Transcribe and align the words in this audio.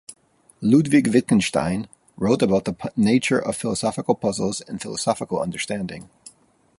Ludwig 0.61 1.13
Wittgenstein 1.13 1.87
wrote 2.17 2.41
about 2.41 2.65
the 2.65 2.75
nature 2.95 3.37
of 3.37 3.55
philosophical 3.55 4.15
puzzles 4.15 4.59
and 4.61 4.81
philosophical 4.81 5.39
understanding. 5.39 6.09